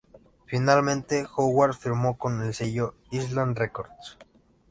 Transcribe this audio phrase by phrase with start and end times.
[0.47, 4.17] Finalmente Howard firmó con el sello Island Records.